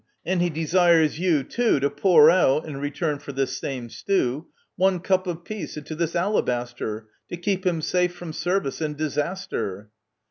[0.25, 4.99] And he desires you too To pour out, in return for this same stew, One
[4.99, 9.91] cup of peace into this alabaster, To keep him safe from service and disaster.